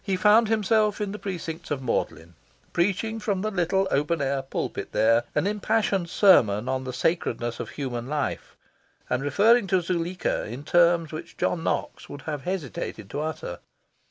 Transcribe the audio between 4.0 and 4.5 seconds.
air